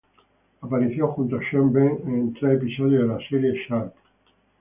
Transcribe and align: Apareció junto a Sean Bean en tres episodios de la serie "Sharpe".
Apareció 0.61 1.09
junto 1.09 1.35
a 1.35 1.39
Sean 1.47 1.71
Bean 1.71 1.99
en 2.07 2.33
tres 2.33 2.53
episodios 2.59 3.03
de 3.03 3.07
la 3.07 3.29
serie 3.29 3.53
"Sharpe". 3.69 3.99